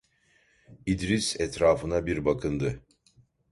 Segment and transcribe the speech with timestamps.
[0.85, 2.83] İdris etrafına bir bakındı…